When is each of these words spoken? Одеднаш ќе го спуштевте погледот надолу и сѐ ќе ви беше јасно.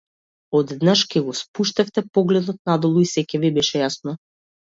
Одеднаш 0.59 1.01
ќе 1.11 1.21
го 1.27 1.35
спуштевте 1.39 2.03
погледот 2.19 2.57
надолу 2.71 3.05
и 3.05 3.11
сѐ 3.13 3.29
ќе 3.35 3.43
ви 3.45 3.53
беше 3.59 3.83
јасно. 3.83 4.17